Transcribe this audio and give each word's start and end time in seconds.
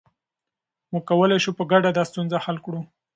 موږ 0.91 1.03
کولای 1.09 1.39
شو 1.43 1.51
په 1.57 1.63
ګډه 1.71 1.89
دا 1.97 2.03
ستونزه 2.09 2.37
حل 2.45 2.57
کړو. 2.65 2.81